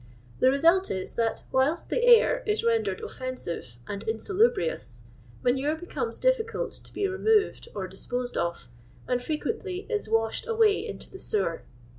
[0.39, 5.03] The re sult is, that whilst the air is rendered olTensive and inaalubrious,
[5.43, 8.67] manure lK>comes difficult to be re moved or dij*i)<)Sod of,
[9.07, 11.65] and frequently is washed away into the sewer.